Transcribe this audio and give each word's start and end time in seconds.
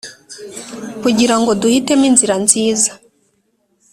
kugirango 1.01 1.51
duhitemo 1.61 2.03
inzira 2.09 2.35
nziza 2.43 2.91